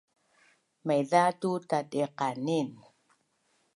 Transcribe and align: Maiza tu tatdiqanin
Maiza 0.87 1.21
tu 1.39 1.51
tatdiqanin 1.69 2.69